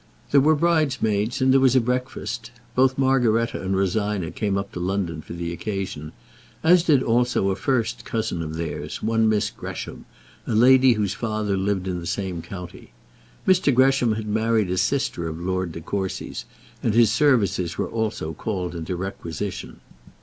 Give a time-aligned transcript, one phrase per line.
[0.31, 2.49] There were bridesmaids and there was a breakfast.
[2.73, 6.11] Both Margaretta and Rosina came up to London for the occasion,
[6.63, 10.05] as did also a first cousin of theirs, one Miss Gresham,
[10.47, 12.89] a lady whose father lived in the same county.
[13.47, 13.71] Mr.
[13.71, 16.45] Gresham had married a sister of Lord De Courcy's,
[16.81, 19.81] and his services were also called into requisition.